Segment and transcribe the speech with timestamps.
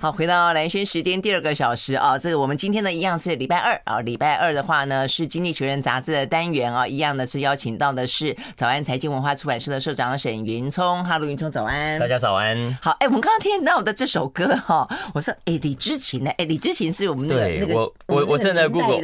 [0.00, 12.78] 好，回到蓝轩时间第二个小时啊，这个我们今天呢一样是礼拜二啊，礼拜二的话呢是《经济学人》杂志的单元啊，一样的是邀请到的是早安财经文化出版社的社长沈云聪，哈喽，云聪早安，大家早安。
[12.80, 19.02] 好，哎，我们刚刚听到的这首歌哈，我说哎李知琴呢，哎李知琴是我们那个那个我我我正在 Google。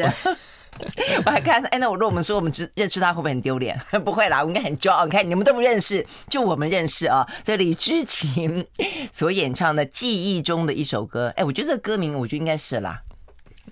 [1.25, 3.79] 我还看，哎，那我如果我们说我们只认识他，会不会很丢脸？
[4.05, 5.05] 不会啦，我应该很骄傲。
[5.05, 7.27] 你看，你们都不认识，就我们认识啊。
[7.43, 8.67] 这李知琴
[9.13, 13.01] 所演唱的《记忆中的一首歌》，哎，我觉得这个歌名，我觉得应该是啦。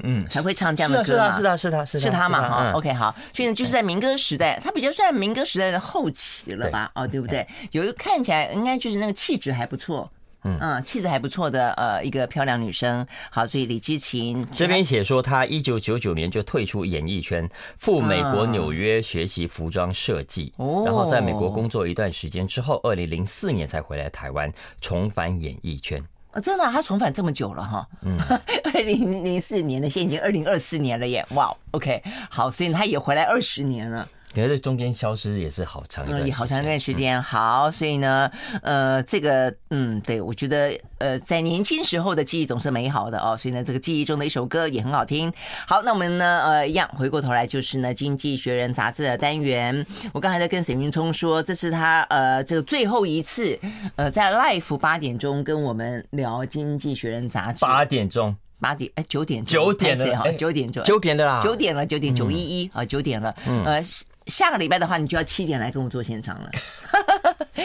[0.02, 1.36] 嗯，还会唱这样的歌吗？
[1.36, 2.48] 是他，是他，是他，是他嘛？
[2.48, 3.14] 哈，OK，好。
[3.32, 6.90] 所以呢，就是在民歌时代，他比较算民歌时代的后期了吧？
[6.96, 7.46] 哦，对不对？
[7.70, 10.10] 有一个看起来应该就是那个气质还不错。
[10.44, 17.48] 嗯，气质还不错的呃一个漂亮女生，好，所以李芝琴这边写说，她一九九九年就退出演艺圈，
[17.78, 20.52] 赴美国纽约学习服装设计，
[20.84, 26.02] 然后在美国工作一段时间之后，二零零四年才回来台湾重返演艺圈。
[26.32, 28.18] 哦，真的，她重返这么久了哈，嗯，
[28.74, 34.06] 二零零四年的，现在已经二零二四年了耶，哇，OK，好，所以她也回来二十年了。
[34.34, 37.22] 可是中间消失也是好长一段，也好长一段时间。
[37.22, 38.28] 好，所以呢，
[38.62, 43.36] 呃，这个，嗯，对我觉得，呃，在年轻时候的记忆总是美好的哦。
[43.36, 45.32] 所以呢，这个记忆中的一首歌也很好听。
[45.68, 49.86] 好，那我们呢，呃，一样回过头来就是呢，《经济学人》杂志的单元。
[50.12, 53.56] 我刚才在跟沈云聪说，这是他呃这个最后一次
[53.94, 57.60] 呃在 Life 八点钟跟我们聊《经济学人》杂志。
[57.64, 58.36] 八点钟。
[58.60, 63.82] 八点哎，九点九点了哈，九点钟，九点的啦，九点了，九点九一一啊，九点了，嗯、呃。
[64.26, 66.50] 下个礼拜的话，你就要七点来跟我做现场了，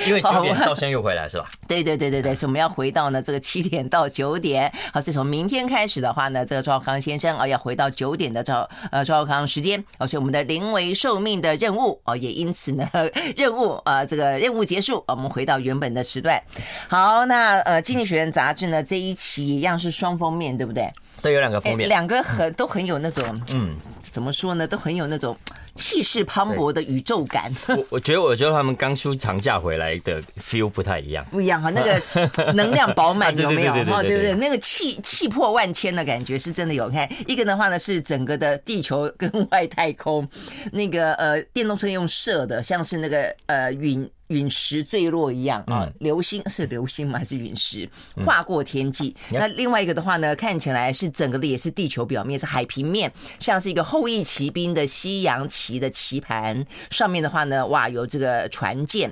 [0.06, 1.47] 因为 九点赵先又回来是吧？
[1.67, 4.71] 对对对对对，所以我们要回到呢这个七点到九点。
[4.91, 9.81] 好，所以从明天开始的话呢，这个赵康先生啊要回到九点的赵呃赵康时间。
[10.00, 12.88] 哦，所以我们的临危受命的任务哦，也因此呢
[13.38, 16.41] 任务啊这个任务结束，我们回到原本的时段。
[16.89, 20.91] 好，那呃《经济学人》杂志呢这一期一样是双封面，对不对？
[21.21, 25.38] 对，有两个封面，两个很都很有那种嗯，怎么说呢，都很有那种。
[25.79, 32.01] 气势磅礴的宇宙感，我我觉得，我觉得他们刚出长假回来的 feel 不太一样，不一样哈，那个
[32.53, 34.03] 能量饱满有没有哈？
[34.03, 34.35] 对不对？
[34.35, 36.89] 那个气气魄万千的感觉是真的有。
[36.89, 40.27] 看一个的话呢，是整个的地球跟外太空，
[40.73, 44.09] 那个呃电动车用射的，像是那个呃陨。
[44.29, 47.17] 陨石坠落一样啊，流星 是流星吗？
[47.17, 47.89] 还是陨石
[48.23, 49.15] 划过天际？
[49.31, 59.12] 那另外一个的话呢，看起来是整个的也是地球表面是海平面，像是一个后羿骑兵的西洋旗的棋盘，上面的话呢，哇，有这个船舰，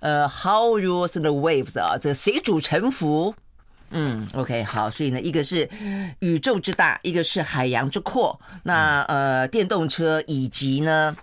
[0.00, 3.34] 呃，How rules the waves 啊，这个谁主沉浮？
[3.90, 5.68] 嗯，OK，好，所以呢，一个是
[6.18, 11.16] 宇宙之大，一个是海洋之阔，那呃，电动车以及呢。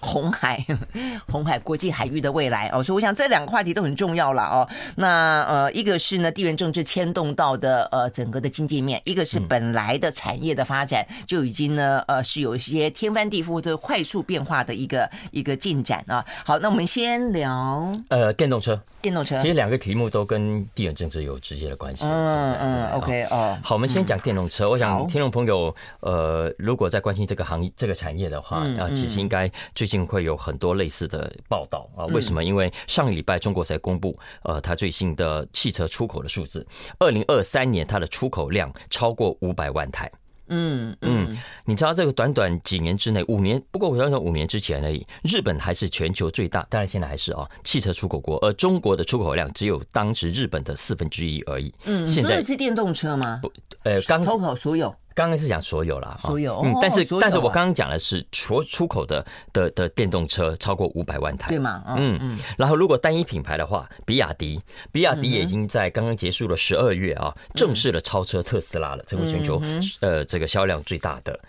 [0.00, 0.64] 红海，
[1.30, 4.68] 红海国际海域的未来哦，所以我想这两个话题都很重要了哦。
[4.96, 16.24] 那呃，一个是呢地缘政治牵动到的呃整个的经济面，一个是本来的产业的发展就已经呢呃是有一些天翻地覆的快速变化的一个一个进展啊。
[16.44, 22.04] 好，那我们先聊呃电动车，电动车，其实两个题目都跟地缘政治有直接的关系。
[22.04, 23.58] 嗯嗯，OK 哦。
[23.62, 24.68] 好，我们先讲电动车。
[24.68, 32.04] 我想听众朋友呃如果在关心这个行业这个产业的话啊，其实应该最近会有很多类似的报道啊？
[32.06, 32.42] 为什么？
[32.42, 36.66] 因为上个礼拜中国才公布，呃，它最新的汽车出口的数字，
[36.98, 40.10] 二零二三年它的出口量超过五百万台。
[40.48, 51.74] 嗯嗯，你知道这个短短几年之内，五年，不过我想说五年之前而已，日本还是全球最大，当然现在还是啊，汽车出口国，而中国的出口量只有当时日本的四分之一而已。
[51.86, 53.40] 嗯，现在是电动车吗？
[53.42, 54.94] 不，呃，刚出口所有。
[55.16, 61.82] 刚刚是讲所有啦，所有，嗯，但是但是我刚刚讲的是出出口的的的电动车超过五百万台，对吗？
[61.96, 62.38] 嗯嗯。
[62.58, 64.60] 然后如果单一品牌的话，比亚迪，
[64.92, 69.58] 比亚迪也已经在刚刚结束了十二月啊，正式的超车特斯拉了，成为全球
[70.00, 71.40] 呃这个销量最大的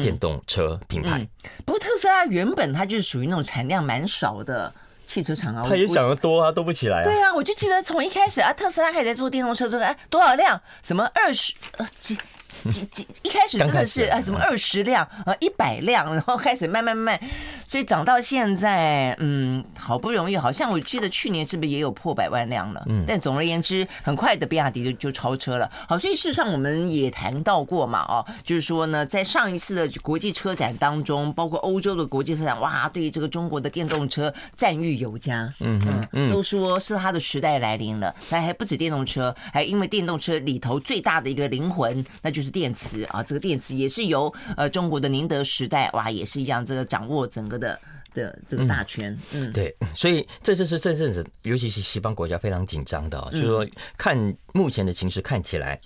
[0.00, 1.26] 电动车品牌。
[1.64, 4.72] 不过特斯拉原本它就是属于那种产量蛮少的
[5.04, 7.02] 汽车厂啊，他也想得多啊，多不起来啊。
[7.02, 10.60] 对啊，我就记得从一开始啊，特斯拉开始在做电动车，这个哎多少辆？
[10.84, 12.16] 什么二十呃几？
[12.64, 17.30] 几几一开始真的是啊，什么二十辆啊，一百辆，然后开始慢慢慢慢，
[17.66, 22.82] 所以涨到现在，嗯，好不容易，好像我记得去年是不是也有破百万辆了？
[22.86, 25.70] 嗯，但总而言之，很快的比亚迪就就超车了。
[25.88, 38.14] 好，所以事实上我们也谈到过嘛，哦，就是说呢，在上一次的国际车展当中，包括欧洲的国际车展，哇，对于这个中国的电动车赞誉有加，嗯嗯，都说是它的时代来临了。
[38.30, 42.45] 那还不止电动车，还因为电动车里头最大的一个灵魂，那就是。
[42.50, 47.78] 电池啊，这个电池也是由呃中国的宁德时代哇，也是一样，这个掌握整个的
[48.14, 49.16] 的这个大权。
[49.32, 54.16] 嗯，对，所以这就是这阵子，尤其是西方国家非常紧张的，就是说看
[54.54, 55.80] 目前的情势看起来，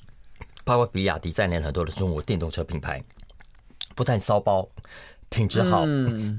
[0.64, 3.02] 包括比亚迪在内很多的中国电动车品牌，
[3.94, 4.66] 不但骚包、
[5.28, 5.84] 品质好、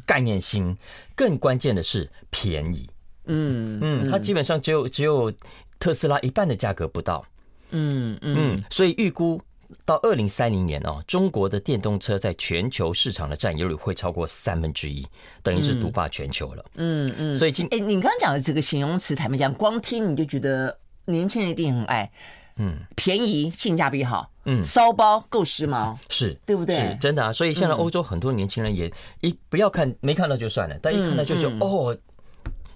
[0.06, 0.76] 概念新，
[1.16, 2.90] 更关键的是便宜。
[3.26, 5.32] 嗯嗯，它基本上只有只有
[5.78, 7.26] 特斯拉一半的价格不到。
[7.72, 9.42] 嗯嗯，所以预估。
[9.86, 15.06] 到二零三零年哦，中国的电动车在全球市场的占有率会超过三分之一，
[15.42, 16.66] 等于是独霸全球了。
[16.76, 22.12] 嗯嗯，所以今哎，你刚刚讲的这个形容词，坦白讲，光听你就觉得年轻人一定很爱。
[22.58, 24.30] 嗯，便宜，性价比好。
[24.46, 26.76] 嗯，骚包够时髦，是对不对？
[26.76, 27.32] 是真的啊。
[27.32, 31.98] 所以现在欧洲很多年轻人也一不要看没看到就算了，但一看到就说哦。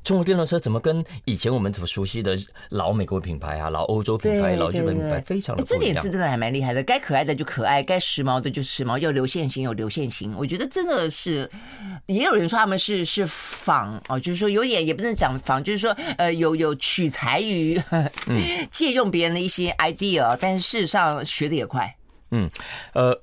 [0.05, 2.37] 中国电动车怎么跟以前我们所熟悉的
[2.69, 5.79] 老美国品牌啊、老欧洲品牌、老日本品牌非常的不一样？
[5.79, 6.83] 这点是真的还蛮厉害的。
[6.83, 10.35] 该可爱的就可爱，该时髦的就时髦，要流线型有流线型。
[10.37, 11.49] 我觉得真的是，
[12.05, 17.81] 也有人说他们是是仿哦，就是说有点也不能讲仿，就是说呃有有取材于
[18.69, 21.95] 借用别人的一些 idea，但是事实上学的也快。
[22.31, 22.49] 嗯，
[22.93, 23.17] 呃，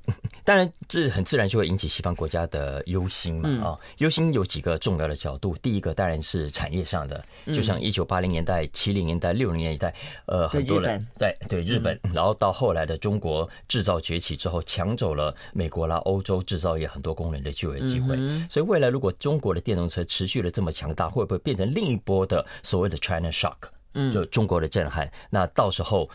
[0.44, 9.94] 当然这很自然就会引起西方国家的忧心嘛啊，忧心有几个重要的角度，第一个当然是产业上的，就像一九八零年代、七零年代、六零年代，
[10.26, 18.16] 呃，很多人对对日本，然后到后来的中国制造崛起之后，抢走了美国啦、欧洲制造业很多工人的就业机会，
[18.50, 23.56] 所以未来如果中国的电动车持续的这么强大，会不会变成另一波的所谓的 China Shock？
[23.94, 26.08] 嗯，就中国的震撼，那到时候。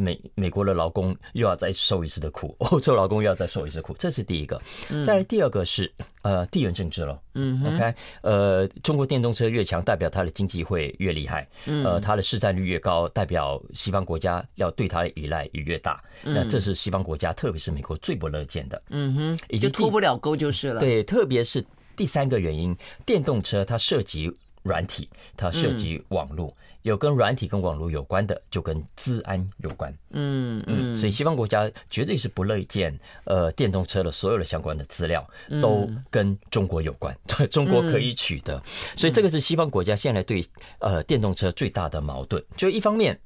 [0.00, 4.60] 美美国的劳工又要再受一次的苦， 欧洲劳工又要再受一次苦，这是第一个。
[5.04, 5.92] 再来第二个是
[6.22, 7.18] 呃地缘政治了。
[7.34, 11.48] 嗯，OK，呃，中国电动车越强，代表它的经济会越厉害。
[11.66, 16.02] 呃，它的市占率越高，代表西方国家要对它的依赖也越大。
[16.22, 18.82] 那这是西方国家，特别是美国最不乐见的。
[18.90, 20.80] 嗯哼，已经脱不了钩就是了。
[20.80, 21.64] 对，特别是
[21.94, 26.54] 第三个原因，电动车它涉及软体，它涉及网络。
[26.82, 29.92] 有跟软体跟网络有关的，就跟治安有关。
[30.10, 35.26] 嗯嗯，所以西方国家绝对是不乐见，呃，电动车的所有的相关的资料
[35.60, 38.60] 都跟中国有关，对， 中国可以取得。
[38.96, 40.44] 所以这个是西方国家现在对
[40.78, 42.42] 呃电动车最大的矛盾。
[42.56, 43.18] 就一方面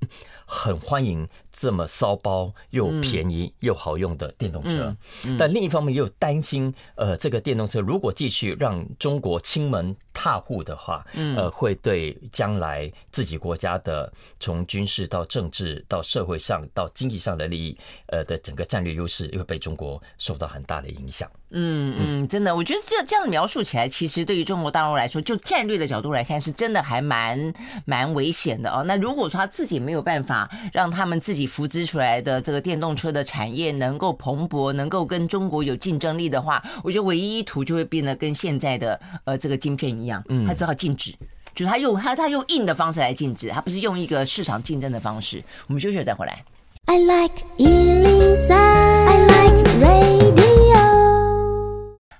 [0.47, 4.93] 很欢迎这么骚包又便宜又好用的电动车，
[5.39, 11.07] 但另一方面又担心，呃，这个电动车如果继续让中国亲门踏户的话，
[11.37, 13.39] 呃，会对将来自己。
[13.45, 21.31] 国家的从军事到政治到社会上到经济上的利益，呃的整个战略优势，又会被中国受到很大的影响。
[21.51, 27.53] 嗯嗯，真的，我觉得这这样描述起来，其实对于中国大陆来说，就战略的角度来看，是真的还蛮
[27.85, 28.83] 蛮危险的哦。
[28.85, 41.15] 那如果说他自己没有办法让他们自己扶植出来的这个电动车的产业能够蓬勃，能够跟中国有竞争力的话，我觉得唯一意图就会变得跟现在的呃这个晶片一样，嗯，它只好禁止。
[41.55, 45.41] 就是他用他他用硬的方式来禁止，他不是用一个市场竞争的方式。
[45.69, 46.45] 我们休息了再回来。
[46.87, 50.54] I like 103, I like radio。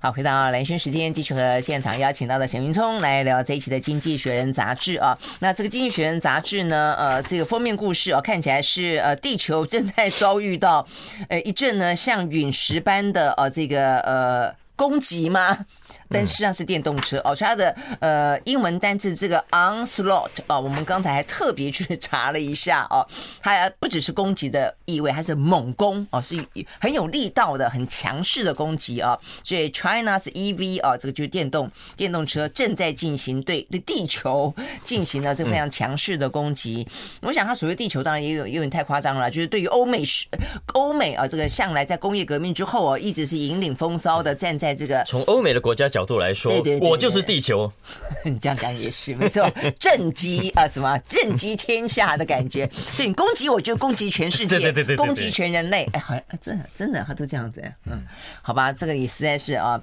[0.05, 5.19] 好，回到蓝轩时间，继续和现场邀请到的沈云聪来聊这一期的《经济学人》杂志啊。
[5.39, 10.87] 那这个《经济学人》杂志呢，呃，这个封面故事啊，看起来是呃，地球正在遭遇到
[11.31, 15.65] 呃一阵呢像陨石般的呃这个呃攻击吗？
[16.11, 23.07] 但实际上是电动车哦，所以它的呃英文单字这个 onslaught 啊，我们刚才还特别去查了一下哦，
[23.43, 26.37] 它不只是攻击的意味，它是猛攻哦，是
[26.79, 29.19] 很有力道的、很强势的攻击啊。
[29.43, 36.87] 所以 China's EV 啊，这个就是电动电动车正在进行对对地球进行了这个非常强势的攻击。
[37.23, 40.27] 我想它所谓地球当然也有有点太夸张了，就是对于欧美是
[40.75, 45.89] 欧美啊，这个向来在工业革命之后哦，一直是引领风骚的，站在这个从欧美的国家。
[45.95, 47.73] 角度来说，我就是地球。
[48.25, 49.49] 你这样讲也是没错，
[49.79, 52.69] 正极啊，什么正极天下的感觉。
[52.73, 55.89] 所以你攻击我，就攻击全世界，攻击全人类。
[55.93, 57.63] 哎，好像真的真的，他都这样子。
[57.87, 58.03] 嗯，
[58.43, 59.81] 好吧，这个也实在是啊，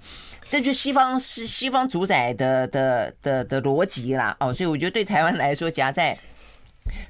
[0.49, 4.35] 这就是西方是西方主宰的的的的逻辑啦。
[4.41, 6.19] 哦，所以我觉得对台湾来说，夹在。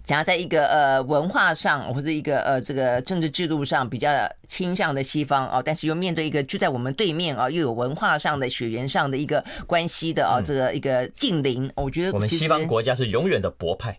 [0.03, 4.09] 夹在一个呃文化上或者一个呃这个政治制度上比较
[4.47, 13.97] 倾向的西方啊，但是又面对一个就在我们对面啊，又有文化上的血缘上的一个关系的啊，这个一个近邻，我觉得我们西方国家是永远的博派。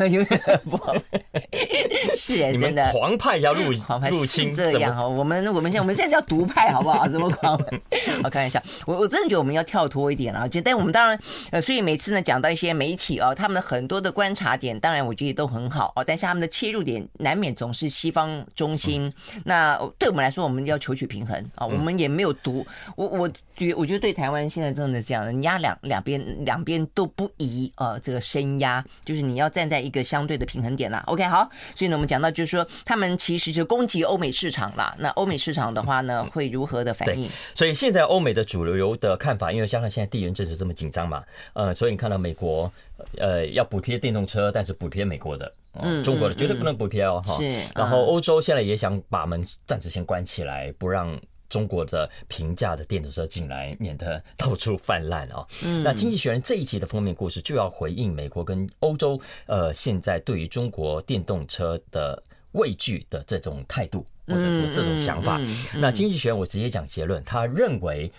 [2.14, 3.72] 是哎，真的，狂派要入
[4.10, 5.08] 入侵这样哦。
[5.08, 7.08] 我们我们现在我们现在叫独派好不好？
[7.08, 7.60] 什么狂？
[8.22, 10.46] 我看一下，我我真的觉得我们要跳脱一点啊。
[10.46, 11.18] 就但我们当然
[11.50, 16.04] 呃，所以每次呢讲到一些媒体啊，他们的很多的观察点，当然我觉得都很好哦。
[16.04, 19.12] 但是他们的切入点难免总是西方中心。
[19.44, 21.66] 那对我们来说，我们要求取平衡啊。
[21.66, 22.66] 我们也没有独，
[22.96, 23.30] 我我
[23.66, 27.98] 觉我觉得对台湾现在真的这样，你压两两边两边都不宜呃。
[27.98, 29.80] 这个声压就是你要站在。
[29.80, 34.94] 一个相对的平衡点啦，OK，好，所以呢，我们讲到就是说，他们其实就攻击欧美市场啦。
[34.98, 37.30] 那欧美市场的话呢，会如何的反应？
[37.54, 41.24] 所以现在欧美的主流的看法，因为加上现在地缘政治这么紧张嘛，
[41.54, 42.70] 呃，所以你看到美国
[43.16, 45.50] 呃要补贴电动车，但是补贴美国的，
[45.80, 47.34] 嗯，中国的绝对不能补贴哦，哈。
[47.38, 47.50] 是。
[47.74, 51.18] 然后欧洲现在也想把门暂时先关起来，不让。
[51.50, 55.46] 中国的平价的电动车进来，免得到处泛滥啊。
[55.62, 65.38] 嗯，那《经济学人》这一期的封面故事就要回应美国跟欧洲，呃，现在对于中国电动车的畏惧的这种态度，或者说这种想法。
[65.74, 68.10] 那《经济学人》我直接讲结论，他认为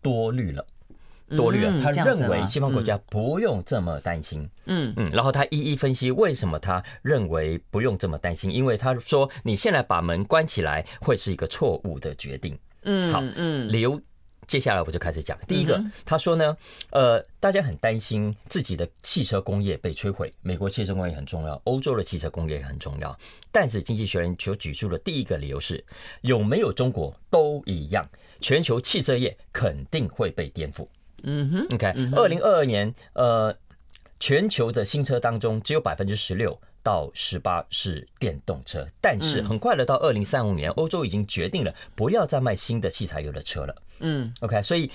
[0.00, 0.64] 多虑了，
[1.30, 1.82] 多虑了。
[1.82, 4.48] 他认为西方国家不用这么担心。
[4.66, 12.56] 嗯嗯，然后他一一分析为什么他认为不用这么担心，因为他说你现在把门关起来会是一个错误的决定。
[12.86, 14.00] 嗯，好，嗯，理由
[14.46, 15.36] 接下来我就开始讲。
[15.48, 16.56] 第一个，他说呢，
[16.90, 23.14] 呃，大家很担心自己的汽车工业被摧毁，美国汽车工业很重要，欧洲的汽车工业也很重要。
[23.50, 25.84] 但是，经济学人所举出的第一个理由是，
[26.20, 28.08] 有没有中国都一样，
[28.40, 30.86] 全球汽车业肯定会被颠覆。
[31.24, 33.52] 嗯哼，OK，二零二二年，呃，
[34.20, 43.74] 全球的新车当中只有百分之十六到十八是电动车，但是很快的到二零三五年，欧洲已经决定了不要再卖新的汽柴油的车了。
[43.98, 44.88] 嗯，OK，所以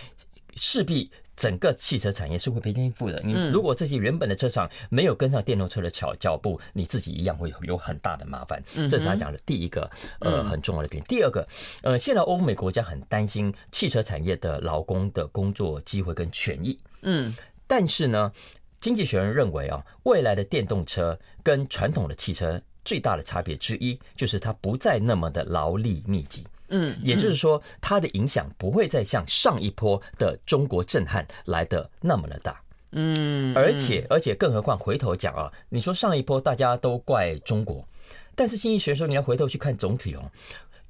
[0.55, 3.21] 势必整个汽车产业是会被颠覆的。
[3.25, 8.63] 你如果这些原本的车厂没有跟上电动车的脚脚步，你自己一样会有很大的麻烦。
[8.89, 11.03] 这是他讲的第一个呃很重要的点。
[11.10, 11.45] 第二个，
[11.83, 16.79] 呃，现在欧美国家很担心汽车产业的劳工的工作机会跟权益。
[17.01, 17.36] 嗯，
[17.67, 18.31] 但是呢。
[18.81, 26.43] 经济学人认为啊，未来的电动车跟传统的汽车最大的差别之一，就是它不再那么的劳力密集。
[26.69, 32.59] 嗯，也就是说，它的影响不会再像上一波的中国震撼来的那么的大。
[32.93, 37.88] 嗯，而且而且，更何况回头讲啊，你说上一波大家都怪中国，
[38.35, 40.31] 但是经济学说你要回头去看总体哦。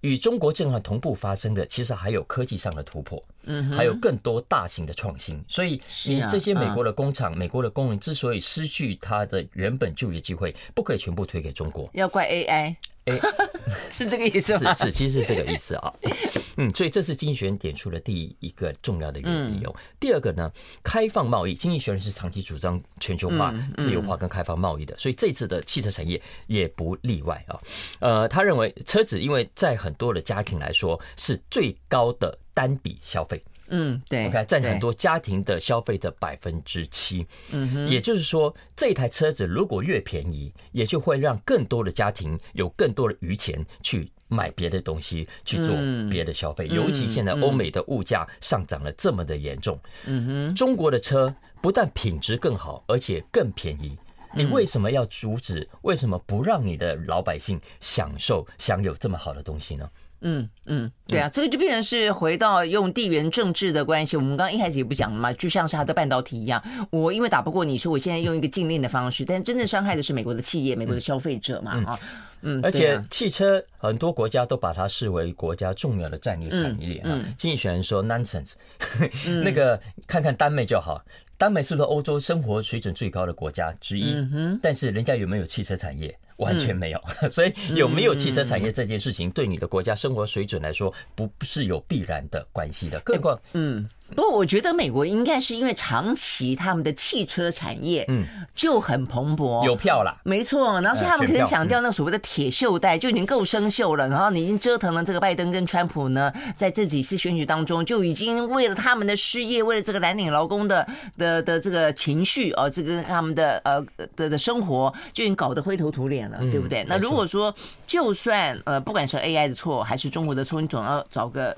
[0.01, 5.43] 与中国震撼同步发生的，其实还有科技上的突破，嗯，还有更多大型的创新。
[5.47, 12.75] 所以，你这些美国的工厂、美国的工人之所以失去他的原本就业机会，不可以全部推给中国，要怪 AI。
[13.05, 13.19] 哎，
[13.91, 14.73] 是这个意思吗？
[14.75, 15.93] 是是，其实是这个意思啊。
[16.57, 19.65] 嗯，所以这是经济学人点出的第一个重要的原因。
[19.65, 19.75] 哦。
[19.99, 20.51] 第二个呢，
[20.83, 27.57] 开放贸易，经济学人是长期主张全球化、自由化跟开放贸易的，所以这次的汽车产业也不例外啊。
[27.99, 33.41] 呃，他认为车子因为在很多的家庭来说是最高的单笔消费。
[33.71, 37.25] 嗯，对，OK，占很多家庭的消费的百分之七。
[37.51, 45.75] 嗯哼，也就是说，这台车子如果越便宜，也就会让更多的家庭有更多的余钱去买别的东西，去做
[46.09, 46.67] 别的消费。
[46.67, 49.79] 尤其现在欧美的物价上涨了这么的严重。
[50.05, 53.97] 嗯哼，中国的车不但品质更好，而且更便宜。
[54.33, 55.67] 你为什么要阻止？
[55.81, 59.89] 为什么不让你的老百姓享受享有这么好的东西呢？
[60.21, 64.15] 嗯嗯，对啊，这个就变成是回到用地缘政治的关系。
[64.15, 71.99] 我们刚刚一开始也不讲了嘛，就像是它的半导体一样，我因为打不过你，说我现在用一个禁令的方式，但是真正伤害的是美国的企业、美国的消费者嘛啊。
[72.43, 77.09] 嗯，而且汽车很多国家都把它视为国家重要的战略产业啊。
[77.37, 78.53] 经济学人说 nonsense，
[79.43, 81.03] 那个看看丹麦就好。
[81.37, 84.15] 丹麦是不是欧洲生活水准最高的国家之一？
[84.61, 86.15] 但是人家有没有汽车产业？
[86.41, 87.01] 完全没有。
[87.31, 92.99] 所以有没有汽车产业这件事情，对你的国家生活水准来说，不是有必然的关系的。
[92.99, 93.87] 更何况，嗯。
[94.13, 100.81] 不过我觉得美国应该是因为长期他们的汽车产业嗯就很蓬勃，有票了，没错。
[100.81, 104.05] 然后所以他们可能想掉那个所谓的铁锈带就已经够生锈了。
[104.09, 110.85] 然后你已经折腾了这个拜登跟川普呢，在这几次选举当中就已经为了他们的失业，为了这个蓝领劳工的
[111.17, 113.81] 的的这个情绪哦，这个他们的呃
[114.17, 116.83] 的的生活就已经搞得灰头土脸了，对不对？
[116.85, 117.53] 那如果说
[117.85, 121.55] 就算呃不管是 AI 的错还是中国的错，你总要找个。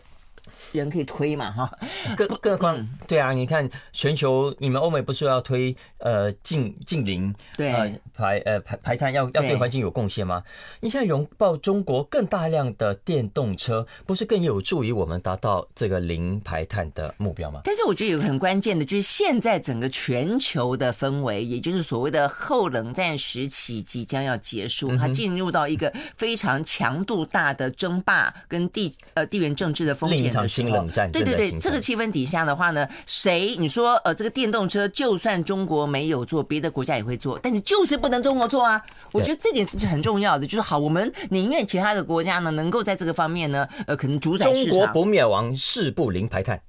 [0.72, 1.72] 人可以推嘛哈，
[2.16, 8.00] 更更何况对啊，你看全球，你们欧美不是要推呃净净零对。
[8.16, 9.54] 排呃排排碳要要对。
[9.64, 10.44] 环境有贡献吗？
[10.82, 17.62] 你现在拥抱中国更大量的电动车，不是更有助于我们达到这个零排碳的目标吗？
[17.64, 30.70] 但是我觉得有个很关键的，就是现在整个全球的氛围，也就是所谓的后冷战时期即将要结束，它进入到一个非常强度大的争霸跟地呃地缘政治的风险的时候。
[30.70, 38.82] 冷战，对对对，这个气氛底下的话呢，谁你说呃，这个电动车就算中国没有做，别的国家也会做，但你就是不能中国做啊。
[39.12, 44.74] 我觉得这点是很重要的，就是好，我们宁愿其他的国家呢，能够在这个方面呢，呃，可能主宰市场。
[44.74, 46.60] 中国不灭亡，誓不零排碳。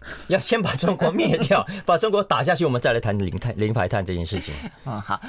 [0.28, 4.54] 要先把中国灭掉，把中国打下去，我们再来谈零碳、零排碳这件事情。
[4.84, 5.20] 哦，好，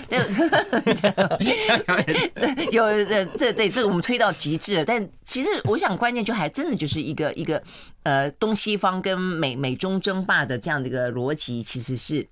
[2.72, 4.86] 有这这对这个我们推到极致了。
[4.86, 7.62] 但其实我想，关键就还真的就是一个一个
[8.04, 12.26] 呃东西方跟美美中争霸的这样的一个逻辑，其实是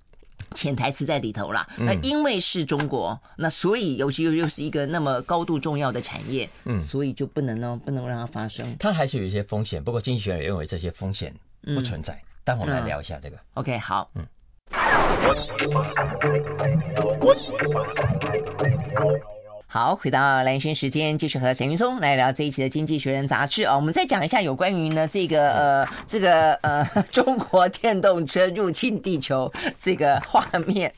[0.54, 1.68] 潜台词在里头啦。
[1.76, 8.74] 那因为是中国，那所以尤其又又是一个那么高度重要的产业，嗯，所以就不能呢不能让它发生。
[8.78, 11.34] 它还是有一些风险，不过经济学人认为这些风险
[11.74, 12.18] 不存在。
[12.50, 13.36] 但我们来聊一下这个。
[13.36, 14.10] 嗯、OK，好。
[14.16, 14.26] 嗯。
[19.72, 23.76] 好，回到蓝轩时间，继续和沈云松来聊这一期的《经济学人》杂志啊。
[23.76, 29.48] 我们再讲一下有关于呢这个呃这个呃 中国电动车入侵地球
[29.80, 30.92] 这个画面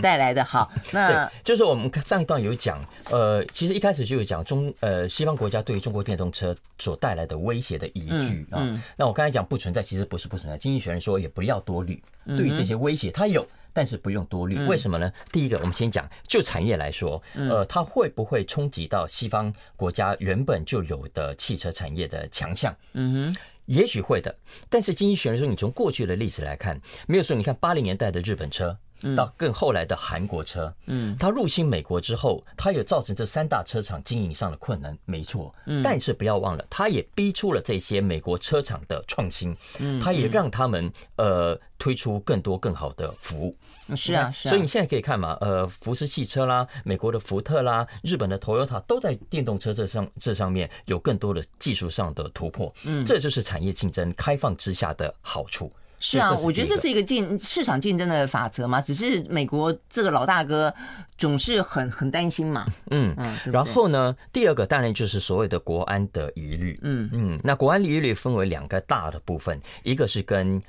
[0.00, 0.44] 带来的。
[0.44, 2.78] 好，那就是我们上一段有讲，
[3.10, 8.64] 呃，其实一开始就有讲中呃西方国家对于中国电动车所带来的威胁的依据啊。
[8.96, 10.56] 那我刚才讲不存在，其实不是不存在。
[10.62, 13.44] 《经济学人》说也不要多虑，对于这些威胁，它有。
[13.72, 15.12] 但是不用多虑，为什么呢？
[15.30, 22.74] 第一个，我们先讲就产业来说，呃，它会不会冲击到西方国家原本就有的汽车产业的强项？
[22.92, 24.34] 嗯哼，也许会的。
[24.68, 28.76] 但是经济学人说，你从过去的历史来看，没有说你看八零年代的日本车。
[29.16, 35.54] 到更后来的韩国车，嗯，它入侵美国之后，它也造成这三大车厂经营上的困难，没错。
[35.66, 43.54] 嗯，但是不要忘了，它也逼出了这些美国车厂的创新，嗯，它也让他们呃推出更多更好的服务。
[43.96, 44.50] 是啊，是啊。
[44.50, 52.72] 所以你现在可以看嘛，呃，福斯汽车啦，美国的福特啦，日本的 Toyota 都在电动车这上这上面有更多的技术上的突破。
[52.84, 55.70] 嗯，这就是产业竞争开放之下的好处。
[56.04, 60.74] 是啊，我觉得这是一个竞市场竞争的法则嘛，只是美国这个老大哥
[61.16, 62.66] 总是很很担心嘛。
[62.90, 66.76] 嗯嗯，然后呢，第二个当然就是所谓的国安的疑虑。
[66.82, 70.60] 嗯嗯，那国安疑虑分为两个大的部分，一个是跟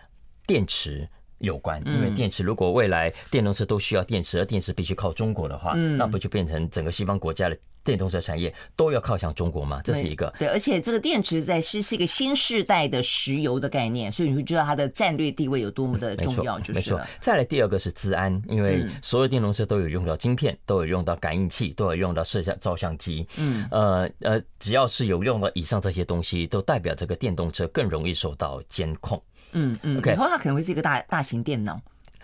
[0.46, 1.08] 电池
[1.40, 7.58] 有关，因为电池如果未来电动车都需要电池，而电池必须靠中国的话，那不就变成整个西方国家的。
[7.84, 9.82] 电动车产业都要靠向中国吗？
[9.84, 17.00] 这是一个对，对，而且这个电池在是是一个新时代的石油的概念，所以你会知道它的战略地位有多么的重要，就是没错。
[17.20, 23.28] 再来第二个是资安，因为所有电动车都有用到晶片，都有用到感应器，都有用到摄像照相机。
[23.38, 29.22] 嗯，呃呃，只要是有用到以上这些东西，都代表这个电动车更容易受到监控。
[29.52, 31.80] 嗯嗯以后它可能会是一个大大型电脑。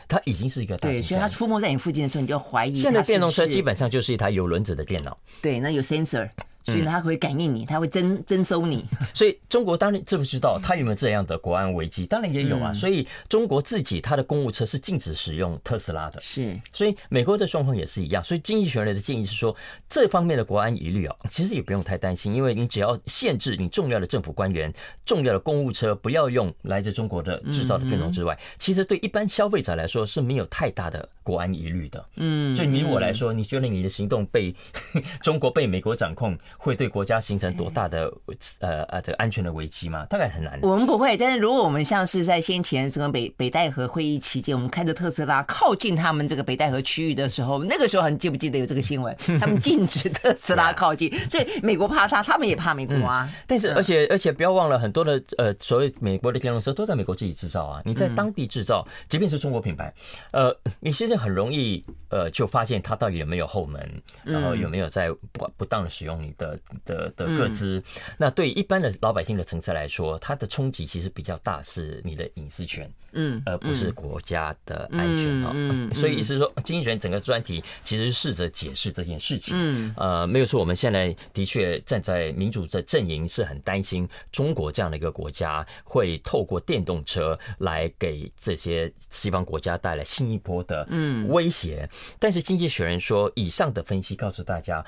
[0.10, 2.76] 它已经是一个大，对，所以它出没在你附近的时候，你就要怀疑。
[2.76, 5.16] 现在电动车基本上就是一台有轮子的电脑。
[5.42, 6.28] 对，那有 sensor。
[6.72, 8.86] 所以它会感应你，它会征征收你。
[9.14, 12.06] 所以中国当然知不知道它有没有这样的国安危机？
[12.06, 12.74] 当然也有啊。
[12.74, 16.20] 所以中国自己它的公务车是禁止使用特斯拉的。
[16.22, 16.58] 是。
[16.72, 18.24] 所以美国的状况也是一样。
[18.24, 19.56] 所以经济学人的建议是说，
[19.88, 24.74] 这方面的国安疑虑啊， 其实也不用太担心，因为你只要限制你重要的政府官员、
[25.06, 32.06] 重要的公务车不要用来自中国的制造的电动之外，其实对一般消费者来说是没有太大的国安疑虑的。
[32.16, 32.56] 嗯。
[32.56, 34.54] 就你我来说，你觉得你的行动被
[35.22, 36.38] 中国被美国掌控？
[36.62, 38.12] 会对国家形成多大的
[38.60, 40.06] 呃呃这个安全的危机吗？
[40.10, 40.60] 大概很难。
[40.62, 49.16] 我们不会，但是如果我们像是在先前这个北北戴河会议期间，我们开着特斯拉靠近他们这个北戴河区域的时候，那个时候你记不记得有这个新闻？
[49.40, 53.30] 他们禁止特斯拉靠近，所以美国怕他，他们也怕美国啊。
[53.48, 57.82] 但是而且而且不要忘了，很多的呃所谓美国的电动车都在美国自己制造啊。
[57.86, 59.94] 你在当地制造，即便是中国品牌，
[60.32, 63.90] 呃，你其实很容易呃就发现它到底有没有后门，
[64.26, 66.49] 然后有没有在不不当的使用你的。
[66.86, 67.82] 的的个资，
[68.18, 75.54] 那对一般的老百姓的层次来说，它的冲击其实比较大，是你的隐私权，嗯，而不是国家的安全啊。
[75.96, 79.54] 所以意思是说，经济学人整个专题其实试着解释这件事情。
[79.58, 91.90] 嗯，呃，没有说，我们现在的确站在民主的阵营，是很担心中国这样的一个国家会透过电动车来给这些西方国家带来新一波的嗯威胁。
[92.20, 94.86] 但是经济学人说，以上的分析告诉大家。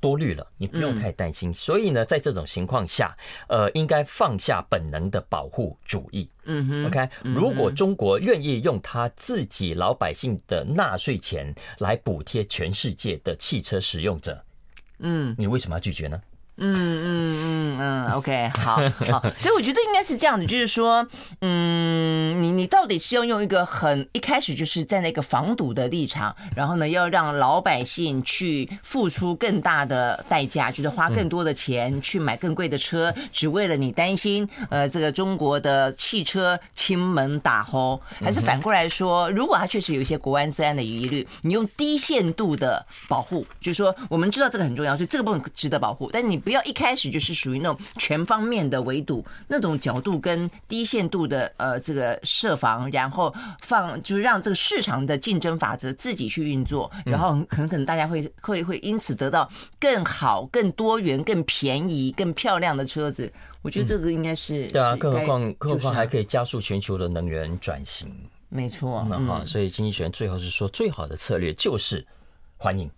[0.00, 1.52] 多虑了，你不用太担心。
[1.52, 3.16] 所以呢，在这种情况下，
[3.48, 6.28] 呃，应该放下本能的保护主义。
[6.44, 7.08] 嗯哼，OK。
[7.22, 14.42] 如果中国愿意用他自己老百姓的纳税钱来补贴全世界的汽车使用者，
[14.98, 16.20] 嗯，你为什么要拒绝呢？
[16.58, 21.06] 嗯嗯嗯嗯，OK，好好， 所以我觉得应该是这样子，就是说，
[21.42, 46.42] 嗯，你你到底是要用一个很一开始就是站在一个防堵的立场，然后呢，要让老百姓去付出更大的代价，就是花更多的钱去买更贵的车，只为了你担心呃 这个中国的汽车亲门打轰，还是反过来说，如果它确实有一些国安治安的疑虑，你用低限度的保护，就是说我们知道这个很重要，所以这个部分值得保护，但你。
[46.46, 63.28] 不要一开始就是属于那种全方面的围堵，那种角度跟低限度的呃这个设防，然后放就是让这个市场的竞争法则自己去运作，然后可能可能大家会 会会因此得到更好、更多元、更便宜、更漂亮的车子。
[63.62, 68.08] 我觉得这个应该是对啊，更何况更何况还可以加速全球的能源转型。
[68.48, 72.06] 没错，那哈，所以经济学人最后是说，最好的策略就是
[72.56, 72.88] 欢迎。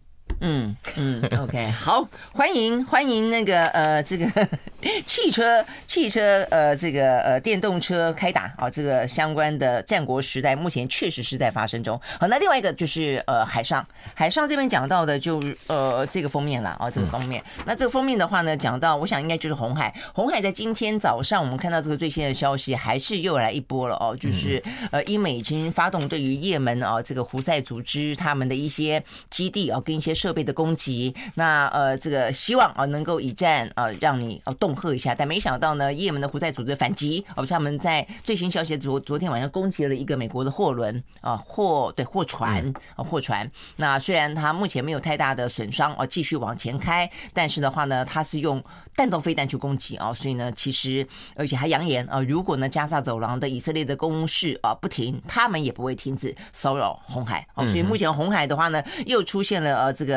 [0.41, 4.27] 嗯嗯，OK， 好，欢迎欢迎那个呃这个
[5.05, 12.01] 汽车汽车呃这个呃电动车开打啊，这个相关的战国时代目前确实是在发生中。
[12.21, 17.43] 好，那另外一个就是呃海上海上这边讲到的就呃这个封面了啊，这个封面。
[17.67, 24.63] 那这个封面的话呢，讲到我想应该就是红海，红海在今天早上我们看到这个最新的消息，还是又来一波了哦，就是
[24.93, 43.49] 呃英美已经发动对于也门啊这个胡塞组织他们的一些基地啊跟一些设备的攻击，那呃，这个希望啊能够以战啊让你啊恫吓一下，但没想到呢，也门的胡塞组织反击，而且他们在最新消息昨昨天晚上攻击了一个美国的货轮啊货对货船啊货船。
[43.77, 48.61] 那虽然它目前没有太大的损伤啊，继续往前开，但是的话呢，它是用
[48.97, 57.65] 弹道飞弹去攻击啊，所以呢，其实而且还扬言啊，如果呢加萨走廊的以色列的攻势啊不停，他们也不会停止骚扰红海啊。
[57.67, 60.08] 所以目前红海的话呢，又出现了呃这个。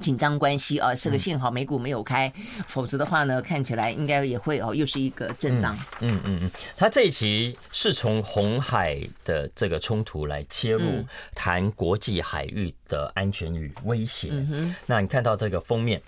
[0.00, 2.32] 紧张关系啊，是个幸好美股没有开，
[2.66, 5.76] 否则的话呢，看起来应该也会哦，又是一个震荡。
[6.00, 14.28] 嗯嗯嗯，他这一期是从红海的这个冲突来切入，谈国际海域的安全与威胁。
[14.32, 16.00] 嗯，那你看到这个封面，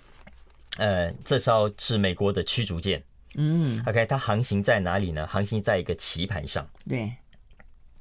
[0.79, 3.03] 呃，这艘是美国的驱逐舰。
[3.37, 5.27] 嗯，OK，它航行在哪里呢？
[5.27, 6.67] 航行在一个棋盘上。
[6.88, 7.12] 对。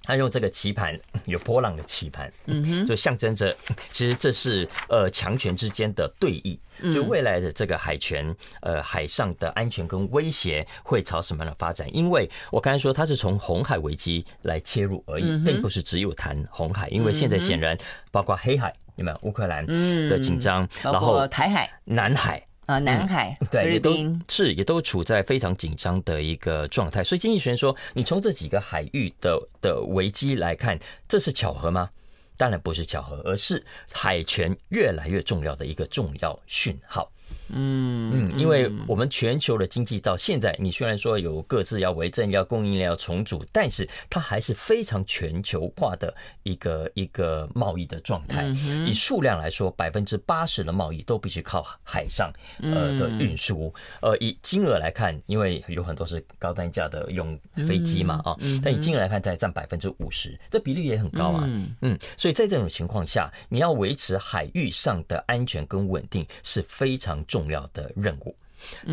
[0.03, 3.55] 他用这个棋盘， 有波浪的棋盘，嗯哼，就象征着，
[3.89, 6.57] 其实这是呃强权之间的对弈，
[6.93, 11.87] 就未来的这个海权，呃海上的安全跟威胁会朝什么样的发展？
[11.95, 17.77] 因为我刚才说它是从红海危机来切入而已，并不是只有谈红海，因为现在显然
[18.11, 22.45] 包括黑海，有没有乌克兰的紧张，然后台海、南海。
[22.65, 23.91] 啊，南海、嗯、 对，也都
[24.29, 31.89] 是也都处在非常紧张的一个状态，所以经济学人说，你从这几个海域的的危机来看，这是巧合吗？
[32.35, 37.09] 当然不是巧合，而是海权越来越重要的一个重要讯号。
[37.55, 46.13] 嗯嗯，因为我们全球的经济到现在，你虽然说有各自要为政、要供应链要重组，但是它还是非常全球化的
[46.43, 48.45] 一个一个贸易的状态。
[48.85, 53.73] 以数量来说，百分之八十的贸易都必须靠海上呃的运输。
[54.01, 61.43] 呃，以金额来看，因为有很多是高单价的用飞机嘛啊，但以金额来看，才占百分之五十，这比例也很高啊。
[61.81, 68.35] 嗯，所以在这种情况下，你要维持海域上的安全跟稳定是非常重要的任务，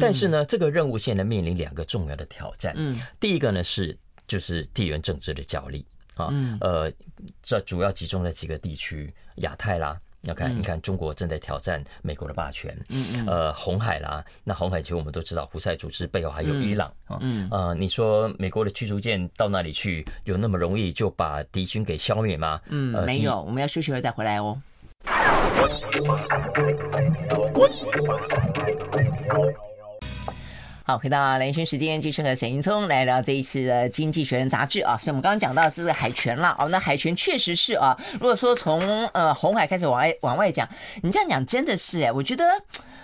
[0.01, 2.75] 但是呢，这个任务现在面临两个重要的挑战。
[2.77, 5.85] 嗯，第一个呢是就是地缘政治的角力。
[6.17, 6.29] 啊，
[6.61, 6.93] 呃，
[7.41, 22.61] 这主要集中在几个地区，亚太啦，要看你看中国正在挑战美国的霸权，嗯嗯，呃，红海啦，那红海其实我们都知道，胡塞组织背后还有伊朗啊，嗯，呃，你说美国的驱逐舰到那里去，有那么容易就把敌军给消灭吗？
[22.67, 24.61] 嗯，没有，我们要休息会再回来哦。
[30.85, 34.97] 好，回到连线时间，继续和沈云聪来聊这一次的《经济学人》杂志啊。
[34.97, 37.97] 所以我们刚刚讲到是海泉了哦，那海泉确实是啊。
[38.15, 40.69] 如果说从呃红海开始往外往外讲，
[41.03, 42.45] 你这样讲真的是哎，我觉得。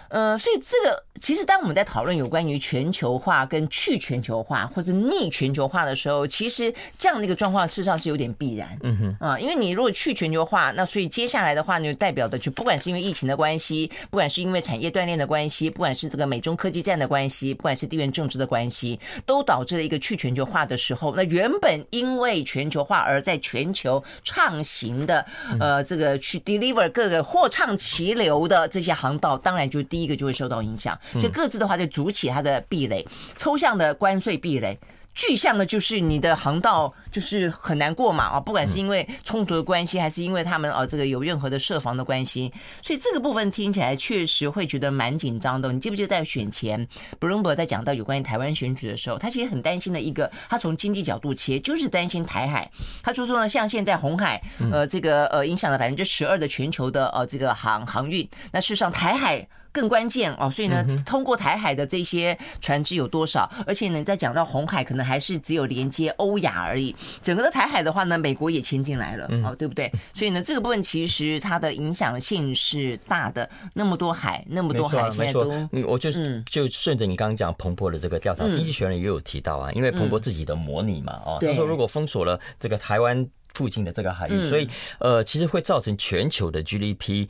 [0.09, 8.79] 呃，所以这个其实当我们在讨论有关于全球化跟去全球化或者逆全球化的时候，其实这样的一个状况事实上是有点必然。
[8.83, 25.25] 嗯哼，啊，因为你如果去全球化，那所以接下来的话呢，就代表的就不管是因为疫情的关系，不管是因为产业锻炼的关系，不管是这个美中科技战的关系，不管是地缘政治的关系，都导致了一个去全球化的时候，那原本因为全球化而在全球畅行的
[25.59, 29.83] 呃这个去 deliver 各个货畅其流的这些航道，当然就。
[29.96, 33.02] 第一个就会受到影响，所以各自的话就筑起它的壁垒，
[33.38, 34.78] 抽象的关税壁垒。
[35.14, 45.72] 具象的就是你的航道就是很难过嘛啊，不管是因为冲突的关系，还是因为他们啊这个有任何的设防的关系，所以这个部分听起来确实会觉得蛮紧张的。
[45.72, 46.87] 你记不记得在选前
[47.18, 52.70] ，Bloomberg 在讲到有关于台湾选举的时候，他其实很担心的一个，他从经济角度切，就是担心台海。
[53.02, 54.38] 他就说呢，像现在红海
[54.70, 59.48] 呃这个呃影响了百分之十二的全球的呃这个航航运，那事实上台海。
[59.76, 63.50] 更关键哦，所以呢，通过台海的这些船只有多少？
[63.66, 66.96] 而且呢，在讲到红海，可能还是只有连接欧亚而已。
[67.20, 69.92] 整个的台海的话呢，美国也牵进来了，哦，对不对？
[70.14, 73.46] 所以呢，这个部分其实它的影响性是大的。
[73.74, 76.10] 那么多海，那么多海，现在都，嗯，我就
[76.46, 84.66] 就顺着你刚刚讲彭博的这个调查，经济学人也有提到啊，因为彭博自己的模拟嘛，哦，他说如果封锁了这个台湾附近的这个海域，所以
[85.00, 87.28] 呃，其实会造成全球的 GDP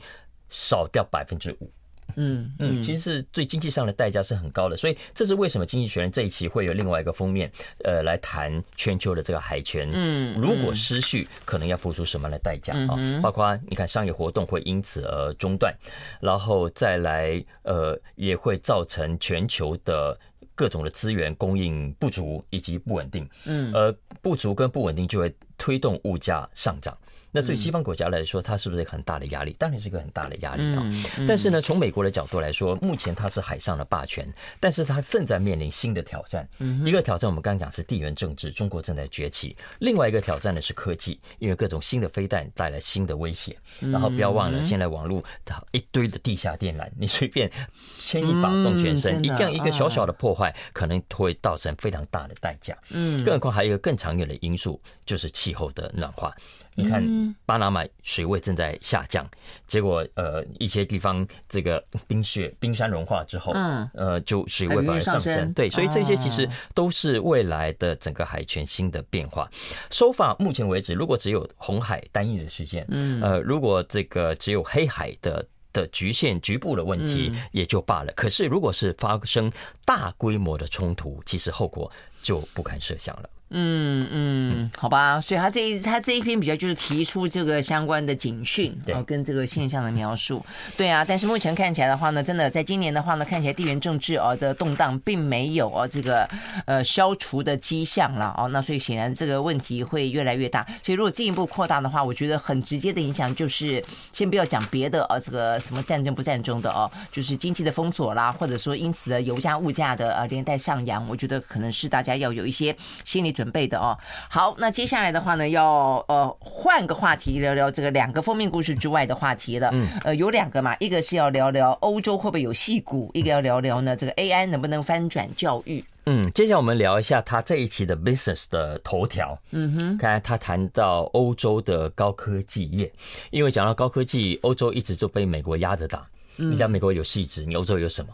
[0.49, 1.69] 少掉百分之五。
[2.17, 7.49] 嗯嗯，其实是对经济上的代价是很高的，所以这是为什么《经济学人》这一期会有另外一个封面，
[7.83, 9.89] 呃，来谈全球的这个海权。
[9.93, 12.97] 嗯，如果失序，可能要付出什么样的代价啊？
[13.21, 15.73] 包括你看商业活动会因此而中断，
[16.19, 20.17] 然后再来呃，也会造成全球的
[20.55, 23.29] 各种的资源供应不足以及不稳定。
[23.45, 26.97] 嗯，而不足跟不稳定就会推动物价上涨。
[27.31, 29.55] 那对西方国家来说，它是不是很大的压力？
[29.59, 30.83] 当然是一个很大的压力啊。
[31.27, 34.27] 但是呢，从美国的角度来说，目前它是海上的霸权，
[34.59, 36.47] 但是它正在面临新的挑战。
[36.85, 43.55] 一个挑战我们刚刚讲是地缘政治，中国正在崛起；另外一个挑战呢是科技，因为各种新的飞弹带来新的威胁。
[43.79, 45.23] 然后不要忘了，现在网络
[45.71, 47.51] 一堆的地下电缆，你随便
[47.99, 52.75] 牵一发动全身，一这样一个小小的破坏，可能会造成非常大的代价。
[52.89, 56.33] 嗯，更何况还有一个更长远的因素，就是气候的暖化。
[56.79, 59.27] 你看，巴拿马水位正在下降，
[59.65, 65.51] 结果呃，一些地方这个冰雪、冰山融化之后，嗯，呃，就水位反而上升。
[65.53, 69.49] 对，所以这些其实都是未来的整个海权新的变化。
[69.89, 78.13] 收法目前为止，如果只有红海单一的事件，嗯，呃，如果这个只有黑海的的局限局部的问题也就罢了。
[78.13, 79.51] 可是如果是发生
[79.83, 83.27] 大规模的冲突，其实后果就不堪设想了。
[83.49, 96.27] 嗯嗯，好吧，所以他这一他这一篇比较就是提出这个相关的警讯，然后跟这个现象的描述，对啊，但是目前看起来的话呢，真的在今年的话呢，看起来地缘政治哦的动荡并没有哦这个
[96.65, 103.81] 呃消除的迹象了哦，那所以显然这个问题会越来越大，所以如果进一步扩大的话，我觉得很直接的影响就是
[104.11, 113.36] 先不要讲别的哦，这个什么战争不战争的哦，就是经济的封锁啦，或者说因此的油价物价的呃连带上扬，我觉得可能是大家要有一些心理。
[113.37, 113.95] 准备的哦，
[114.31, 119.69] 好，那接下来的话呢，要呃换个话题聊聊这个两个封面故事之外的话题了。
[119.73, 125.85] 嗯，呃，有两个嘛，一个是要聊聊欧洲会不会有戏骨，一个要聊聊呢这个 AI 能不能翻转教育。
[126.07, 129.37] 嗯，接下来我们聊一下他这一期的 Business 的头条。
[129.51, 132.91] 嗯哼，刚才他谈到欧洲的高科技业，
[133.29, 136.03] 因为讲到高科技，欧洲一直就被美国压着打。
[136.37, 138.09] 你讲美国有戏子，你欧洲有什么？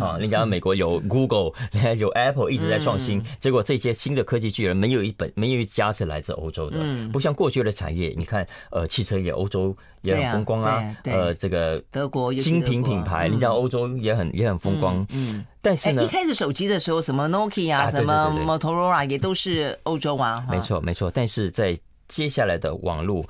[0.00, 1.52] 啊，你讲美国有 Google，
[1.98, 6.78] 有 Apple 一直在创新，结果这些新的科技巨人没有一本，没有一家是来自欧洲的。
[7.12, 10.96] 不像过去的产业，你看，呃，汽车业欧洲也很风光啊。
[11.04, 15.06] 呃，这个德国精品品牌，你讲欧洲也很也很风光。
[15.10, 20.46] 嗯，但是呢，一开始手机的时候，什么 Nokia 啊，什么 Motorola 也都是欧洲啊。
[20.50, 21.10] 没错，没错。
[21.10, 21.76] 但是在
[22.08, 23.24] 接下来的网络。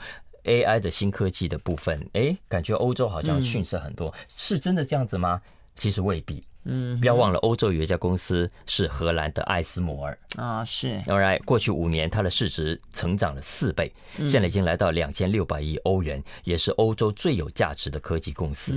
[0.45, 5.41] AI 的新科技的部分，哎，感觉欧洲好像逊色很多，嗯、是真的这样子吗？
[5.77, 6.43] 其实未必。
[6.67, 10.99] 嗯，不要忘了，欧洲有一家公司是荷兰的艾斯摩尔啊，是。
[11.07, 13.93] All right，过去五年它的市值成长了四倍，
[14.27, 18.73] 现在已经来到两千六百亿欧元，也是欧洲最有价值的科技公司。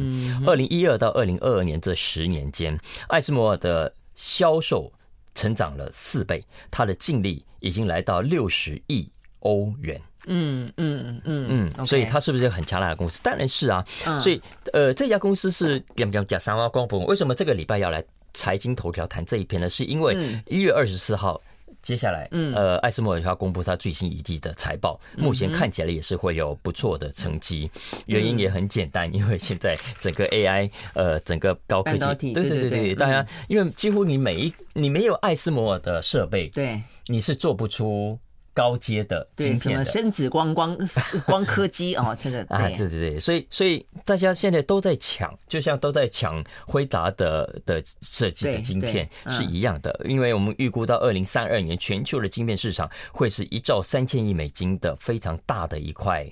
[0.45, 4.91] 二零一二到二零二二年这十年间，艾斯摩尔的销售
[5.33, 10.01] 成长了四倍，它的净利已经来到六十亿欧元。
[10.27, 13.19] 嗯嗯嗯嗯，所以它是不是很强大的公司？
[13.23, 13.83] 当然是啊。
[14.19, 14.41] 所以
[14.73, 17.03] 呃，这家公司是讲讲讲三挖光谱。
[17.05, 19.67] 为什么这个礼拜要来财经头条谈这一篇呢？
[19.69, 21.41] 是因为一月二十四号，
[21.81, 27.69] 接下来呃，艾斯摩尔要公布他最新一季的财报，目前看起来也是会有不错的成绩。
[28.05, 38.19] 原因也很简单，因为现在整个 AI 呃，整个高科技，对对对对，大家因为几乎你每一你没有艾斯摩尔的设备，对，你是做不出。
[38.57, 39.85] 高阶的晶片的。
[39.85, 40.75] 深紫光光
[41.27, 42.89] 光刻机哦， 这个啊，对。
[42.89, 42.89] 对。
[42.89, 56.27] 对，所以所以大家现在都在抢，就像都在抢辉达的的设计的晶片是一样的，因为我们预估到二零三二年全球的晶片市场会是一兆三千亿美金的非常大的一块。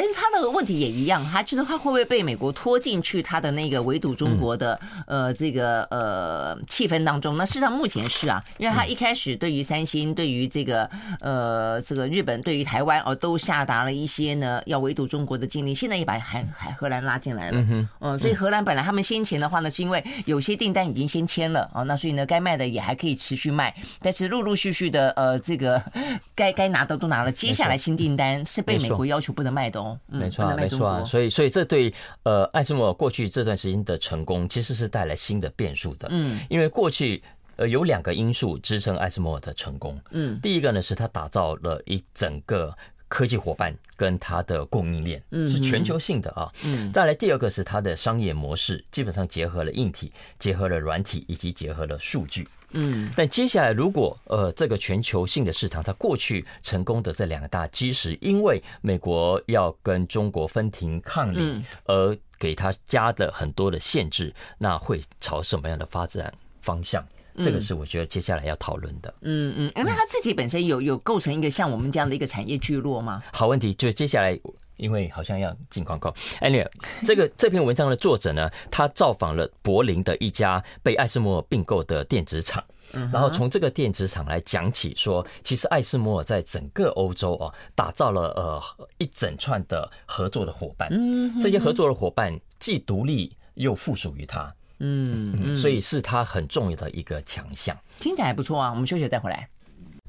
[0.00, 7.36] 但是他的问题也一样，他就是他会不会被美国拖进去他的那个围堵中国的呃这个呃气氛当中？
[7.36, 10.88] 那事实上目前是啊，因为他一开始对于三星、对于这个
[11.20, 17.58] 呃这个日本、对于台湾哦都下达了一些呢要围堵中国的禁令，现在也把海海荷兰拉进来了。
[17.60, 25.82] 嗯嗯，所以荷兰本来他们先前的话呢，是因为有些订单已经先签了啊，那所以呢该卖的也还可以持续卖，但是陆陆续续的呃这个
[26.34, 29.89] 该该拿的都拿了，接下来新订单是被美国要求不能卖的。
[30.06, 31.92] 没错啊，没错啊，所以所以这对
[32.24, 36.08] 呃艾斯摩尔过去这段时间的成功，其实是带来新的变数的。
[36.10, 37.22] 嗯，因为过去
[37.56, 40.00] 呃有两个因素支撑艾斯摩尔的成功。
[40.10, 42.74] 嗯，第一个呢是他打造了一整个
[43.10, 46.50] 科技伙伴跟它的供应链，是全球性的啊。
[46.62, 52.48] 嗯，再来第二个是它的商业模式，基本上结合了硬体，结合了软体，以及结合了数据。
[52.70, 66.32] 嗯，但接下来如果呃这个全球性的市场，它过去成功的这两大基石，因为美国要跟中国分庭抗礼，而给它加的很多的限制，那会朝什么样的发展
[66.62, 67.04] 方向？
[67.42, 69.12] 这个是我觉得接下来要讨论的。
[69.22, 73.22] 嗯嗯，那他自己本身有有构成一个像我们这样的一个产业聚落吗？
[73.32, 74.38] 好问题，就是接下来
[74.76, 76.14] 因为好像要进广告。
[76.40, 76.66] Anyway，
[77.04, 82.64] 这个这篇文章的作者呢，他造访了柏林的一家被艾斯摩尔并购的电子厂，
[83.12, 90.88] 然后从这个电子厂来讲起，说其实艾斯摩尔在整个欧洲啊，打造了呃一整串的合作的伙伴。
[90.90, 94.50] 嗯，这些合作的伙伴既独立又附属于他。
[94.80, 97.76] 嗯，嗯，所以是他很重要的一个强项。
[97.98, 99.48] 听起来还不错啊，我们休息再回来。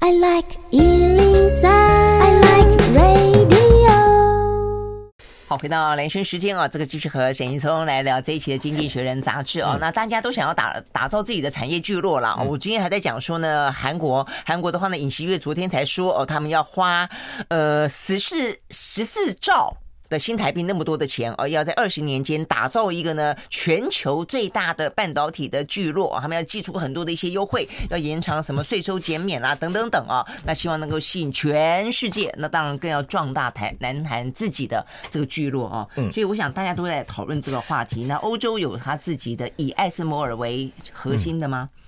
[0.00, 3.52] I like 103, I like radio。
[5.46, 9.76] 好，回到连线时间啊，这个继续和沈云聪来聊这一期的《经济学人》杂志啊。
[9.78, 12.42] 那大家都想要打打造自己的产业聚落了。
[12.48, 17.06] 我今天还在讲说呢，韩国韩国的话呢，尹锡月昨天才说哦，他们要花
[17.48, 19.76] 呃十四十四兆。
[20.12, 35.88] 的新台币那么多的钱，而要在二十年间打造一个呢全球最大的半导体的聚落，他们要寄出很多的一些优惠，要延长什么税收减免啊等等等啊，那希望能够吸引全世界，那当然更要壮大台南韩自己的这个聚落啊。
[35.96, 38.04] 嗯，所以我想大家都在讨论这个话题。
[38.04, 41.70] 那欧洲有他自己的以艾斯摩尔为核心的吗？
[41.72, 41.81] 嗯，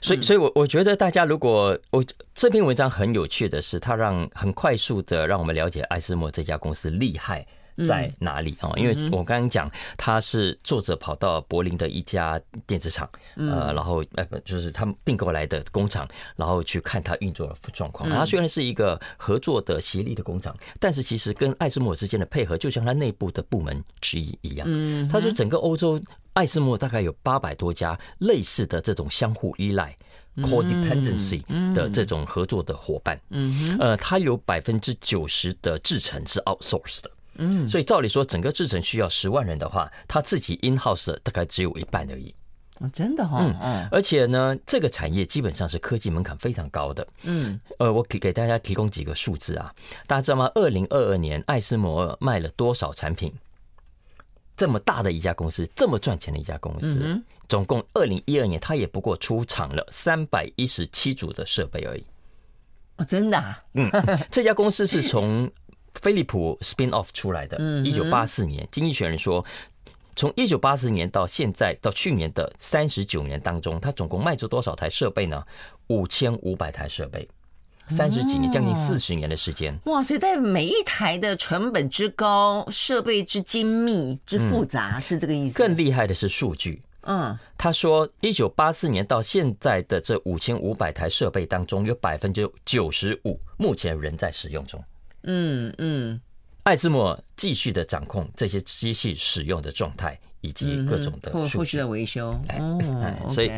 [0.00, 2.04] 所以所以，我我觉得大家如果我
[2.34, 7.46] 这篇文章很有趣的是，它让很快速的让我们了解艾斯莫这家公司厉害。
[7.86, 8.70] 在哪里啊？
[8.76, 16.06] 因为我刚刚讲，他是作者跑到柏林的一家电子厂，呃，然后呃，就是他们并购来的工厂，
[16.36, 18.10] 然后去看它运作的状况。
[18.10, 24.66] 它虽然是一个合作的协力的工厂，但是其实跟艾斯摩尔之间的配合，就像它内部的部门之一一样。
[24.68, 25.98] 嗯，他说整个欧洲
[26.34, 29.94] 艾斯摩尔大概有八百多家类似的这种相互依赖
[30.36, 31.42] （codependency）
[31.74, 33.20] 的这种合作的伙伴。
[33.30, 37.10] 嗯，呃，他有百分之九十的制程是 outsourced 的。
[37.36, 42.34] 嗯，所以照理说，整个制程需要十万人的话，他自己 in house 大概只有一半而已。
[42.94, 47.06] 真的哈，嗯，而且呢，这个产业基本上是科技门槛非常高的。
[47.24, 49.70] 嗯，呃，我给给大家提供几个数字啊，
[50.06, 50.50] 大家知道吗？
[50.54, 53.30] 二零二二年，艾斯摩尔卖了多少产品？
[54.60, 62.04] 这么大的一家公司，这么赚钱的一家公司，总共二零一二年，它也不过出厂了三百一十七组的设备而已。
[62.98, 63.64] 哦，真的啊？
[63.72, 63.90] 嗯，
[64.30, 65.50] 这家公司是从。
[65.94, 69.44] 飞利浦 spin off 出来的，一九八四年，经济学人说，
[70.14, 75.44] 从一九八四年到现在到去年的三十九年当中，它总共卖出多少台设备呢？
[75.88, 77.28] 五千五百台设备，
[77.90, 79.76] 三十几年，将近四十年的时间。
[79.84, 80.02] 哇！
[80.02, 85.58] 所以在每一台的成本之高，设备之精密之复杂，是这个意思。
[85.58, 86.80] 更厉害的是数据。
[87.02, 94.82] 嗯，他说，一九八四年到现在的这五千五百台设备当中，有百分之九十五目前仍在使用中。
[95.24, 96.20] 嗯嗯，
[96.62, 103.50] 艾斯莫继续的掌控这些机器使用的状态以及各种的后后续的维修，哎，所以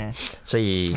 [0.45, 0.95] 所以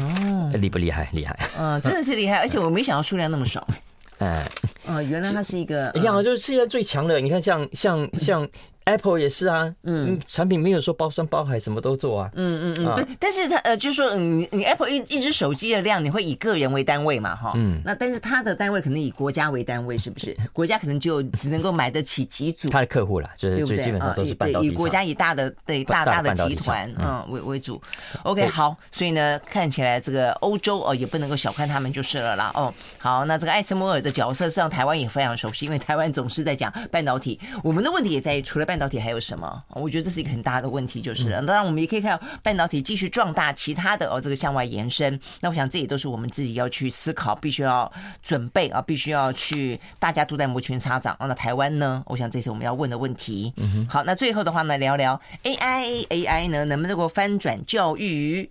[0.53, 1.09] 厉不厉害？
[1.13, 3.67] 厉害，嗯，真的是厉害，而且我没想到数量那么少，
[4.19, 4.45] 哎，
[4.85, 8.47] 哦，原来它是一个，一样就是世界最强的，你看像像像。
[8.85, 20.37] Apple 也是啊，嗯，产品没有说包山包海什么都做啊，嗯嗯嗯，但是它呃，就是说，你你 Apple 一一只手机的量，你会以个人为单位嘛，哈，嗯，那但是它的单位可能以国家为单位，是不是？
[20.53, 27.25] 国家可能就只能够买得起几组，它的客户啦，就是最基本上都是半导体，以国家以大的对大大的集团嗯。
[27.29, 27.81] 为为主。
[28.21, 32.51] OK，好，所以呢，看起来这个欧洲哦也不能够小看他们就是了啦。
[32.53, 38.74] 哦，好，那这个艾斯摩尔的角色，实际上台湾也非常熟悉，因为台湾总是在讲半导体，我们的问题也在于除了半。
[38.75, 39.63] 半导体还有什么？
[39.69, 45.17] 我觉得这是一个很大的问题，就是当然我们也可以看到半导体继续壮大，其他的哦这个向外延伸。
[45.39, 47.89] 那我想这也都是我们自己要去思考，必须要
[48.21, 51.15] 准备啊，必须要去，大家都在摩拳擦掌。
[51.21, 52.03] 那台湾呢？
[52.07, 53.53] 我想这是我们要问的问题。
[53.87, 58.49] 好，那最后的话呢，聊聊 AI，AI 呢能不能够翻转教育？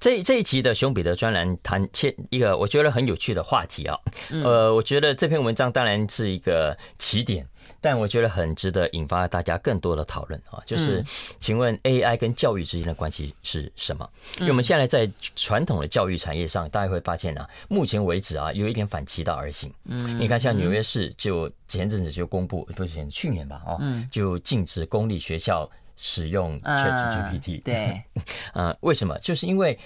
[0.00, 3.96] 这这一期的熊彼得专栏谈切一个我觉得很有趣的话题啊。
[4.30, 7.46] 呃，我觉得这篇文章当然是一个起点。
[7.80, 11.04] 但我觉得很值得引发大家更多的讨论啊，就是，
[11.38, 14.08] 请问 AI 跟教育之间的关系是什么？
[14.38, 19.72] 因为我们现在在传统的教育产业上，大家会发现啊，目前为止啊，有一点反其道而行。
[19.84, 23.62] 嗯，你看，像纽约市就前阵子就公布，不是前去年吧？
[23.66, 27.62] 哦，就禁止公立学校使用 ChatGPT。
[27.62, 28.02] 对，
[28.52, 29.18] 呃， 为什么？
[29.20, 29.78] 就是因为。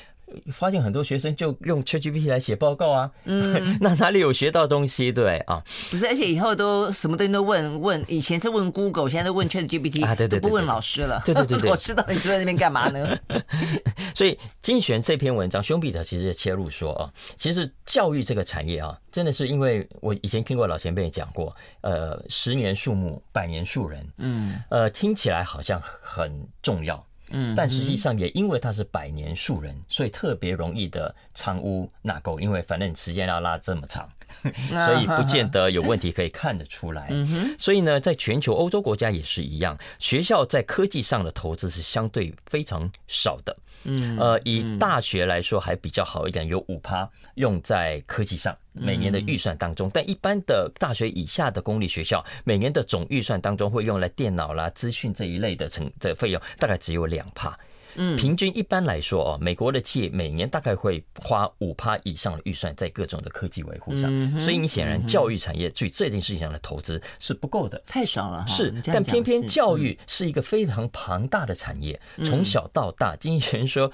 [0.52, 5.12] 发现很多学生就用 ChatGPT 来写报告啊，嗯， 那哪里有学到东西？
[5.12, 13.18] 对啊，不是，而且以后都什么东西都问问，以前是问 Google，现在都问 ChatGPT 啊，对对，不问老师了，对对对对， 我知道你坐在那边干嘛呢？
[14.14, 26.32] 所以经济学人这篇文章，熊彼得其实也切入说啊，其实教育这个产业啊，真的是因为我以前听过老前辈讲过，呃，十年树木，百年树人，嗯，呃，听起来好像很
[26.62, 27.04] 重要。
[27.34, 34.08] 嗯，但实际上也因为它是百年树人，所以特别容易的藏污纳垢，因为反正时间要拉这么长，
[34.86, 37.10] 所以不见得有问题可以看得出来。
[37.58, 43.56] 所以呢，在全球欧洲国家也是一样，学校在科技上的投资是相对非常少的。
[43.84, 49.90] 嗯，呃，以大学来说还比较好一点，有五趴用在科技上，每年的预算当中。
[49.92, 57.56] 但一般的大学以下的公立学校，每年的总预算当中会用来电脑啦、资讯这一类的成的费用，大概只有两趴。
[57.96, 68.44] 嗯，平均一般来说哦，美国的企业每年大概会花五趴以上的预算在各种的科技维护上，所以你显然教育产业对这件事情上的投资是不够的，太少了。
[68.46, 73.90] 是，但偏偏教育是一个非常庞大的产业，从小到大，经济学人说，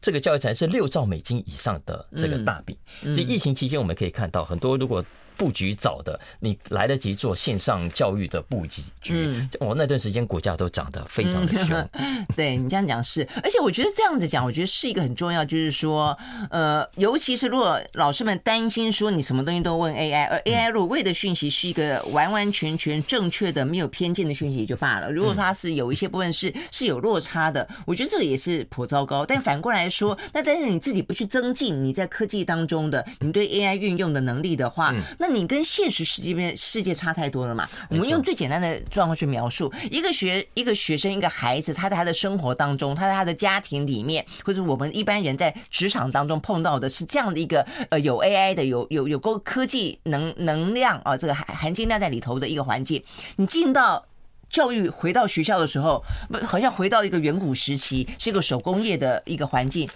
[0.00, 2.76] 这个教育产业是六兆美金以上的这个大饼。
[3.02, 5.04] 所以疫情期间我们可以看到很多如果。
[5.38, 11.88] 布局早的，你来得及做线上教育的布局，嗯，我那段时间股价都涨得非常的凶。
[12.36, 16.16] 对你这样讲是，而且我觉得这样子讲，我觉得是一个很重要，就是说，
[16.50, 25.12] 呃，尤其是如果老师们担心说你什么东西都问 AI，而 AI 如果喂的讯息是一个完完全全正确的、没有偏见的讯息也就罢了。
[25.12, 29.24] 如果它是有一些部分是是有落差的，我觉得这个也是颇糟糕。
[29.24, 37.68] 但反过来说，那但是你自己不去增进你在科技当中的你对 AI 运用的能力的话，那你跟现实世界边世界差太多了嘛？
[37.90, 53.02] 我们用最简单的状况去描述一个学一个学生一个孩子，他在他的生活当中，他在他的家庭里面，或者我们一般人在职场当中碰到的是这样的一个呃有 AI 的有有有够科技能能量啊，这个含含金量在里头的一个环境。
[53.36, 54.06] 你进到
[54.50, 59.88] 教育回到学校的时候，不好像回到一个远古时期，是一个手工业的一个环境。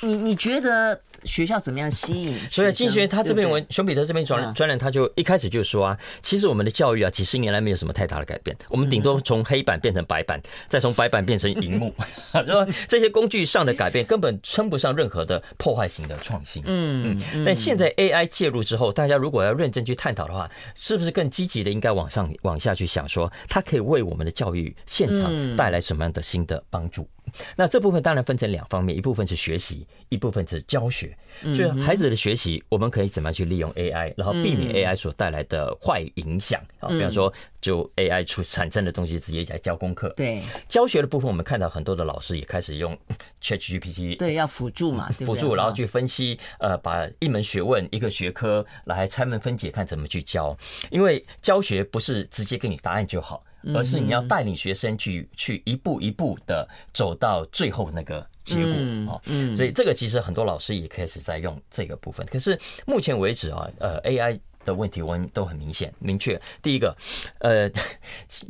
[0.00, 1.00] 你你觉得？
[1.24, 2.38] 学校怎么样吸引？
[2.50, 11.94] 所以经济学他这篇文，熊彼得这篇专专栏，他就一开始就说啊，其实我们的教育啊，几十年来没有什么太大的改变，我们顶多从黑板变成白板，再从白板变成荧幕，
[12.32, 16.62] 说这些工具上的改变根本称不上任何的破坏型的创新。
[16.66, 17.44] 嗯嗯。
[17.44, 27.08] 但现在 AI 介入之后，大家如果要认真去探讨的话，是不是更积极的应该往上往下去想，说它可以为我们的教育现场带来什么样的新的帮助？
[27.56, 31.16] 那这部分当然分成两方面，一部分是学习，一部分是教学。
[31.54, 36.88] 所以孩子的学习，我们可以怎么样去利用 AI，然后避免 AI 所带来的坏影响啊？
[36.88, 40.12] 比方说，就 AI 出产生的东西直接来教功课。
[40.16, 42.96] 对，教学的部分，我们看到很多的老师也开始用
[43.40, 50.56] ChatGPT，对，要辅助嘛，辅助，然后去分析，呃，把一门学问、一个学科来拆门分解，看怎么去教。
[50.90, 53.44] 因为教学不是直接给你答案就好。
[53.74, 58.72] 而是你要带领学生去去一步一步的走到最后那个结果
[59.12, 62.26] 啊，嗯，所以这个其实很多老师也开始在用这个部分。
[62.26, 66.40] 可是目前为止啊，呃，AI 的问题我们都很明显明确。
[66.62, 66.96] 第一个，
[67.38, 67.68] 呃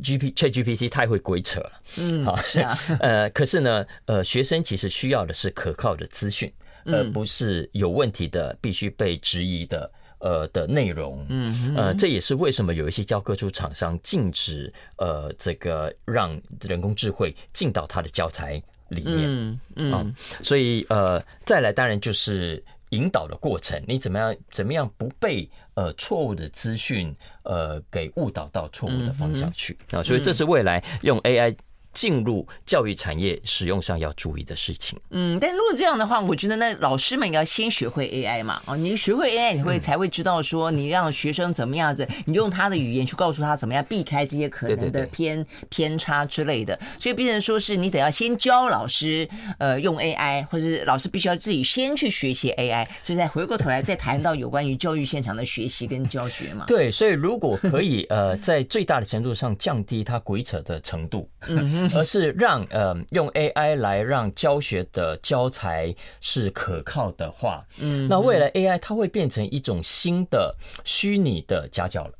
[0.01, 6.51] ，G P ChatGPT 太会鬼扯了，嗯，好，是啊， 呃，可是呢，呃，学生其实需要的是可靠的资讯，
[6.85, 9.91] 而不是有问题的必须被质疑的。
[10.21, 29.77] 呃的内容，嗯，呃，这也是为什么有一些教科书厂商禁止呃这个让人工智慧进到他的教材里面，嗯嗯，所以呃再来当然就是引导的过程，你怎么样怎么样不被呃错误的资讯呃给误导到错误的方向去。
[29.91, 31.55] 啊，所以这是未来用 AI。
[31.93, 34.99] 进入教育产业使用上要注意的事情。
[35.09, 38.61] 嗯，但如果这样的话，我觉得那老师们要先学会 AI 嘛。
[38.65, 46.79] 哦，你学会 AI，你会才会知道说，你让学生怎么样子，你用他的语言去告诉他怎么样避开这些可能的偏偏差之类的。
[46.99, 49.27] 所以，变成说是你得要先教老师
[49.59, 56.65] 呃用 AI，或者是老师必须要自己先去学习 AI，所以再回过头来再谈到有关于教育现场的学习跟教学嘛。
[56.67, 61.29] 对，所以如果可以呃在最大的程度上降低他鬼扯的程度。
[61.47, 72.13] 嗯而是让呃用 AI 来让教学的教材是可靠的话，嗯，那未来 AI 它会变成一种新的虚拟的家教了，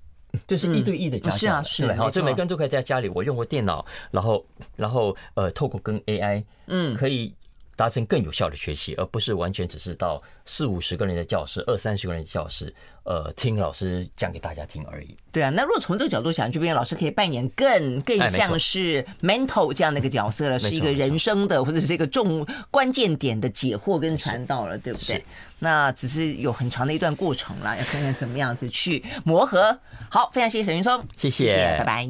[0.48, 4.46] 就是一对一的家教，是啊，是，好，所以每个人都可以在家里，我用过电脑，然后
[4.76, 7.34] 然后呃透过跟 AI，嗯，可以。
[7.82, 12.72] 达成更有效的学习，而不是完全只是到四五十个人的教室、二三十个人的教室，
[13.06, 15.18] 呃，听老师讲给大家听而已。
[15.32, 25.24] 对啊，那如果从这个角度想，就变成老师可以扮演更更像是 mentor 这样的一个角色了，是一个人生的或者是一个重关键点的解惑跟传导了，对不对？
[25.58, 29.80] 那只是有很长的一段过程了，要看看怎么样子去磨合。
[30.12, 32.08] 好，非常谢谢沈云松，谢谢，谢谢，拜拜。